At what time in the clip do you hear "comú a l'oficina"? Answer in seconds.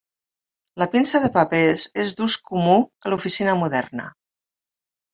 2.51-3.57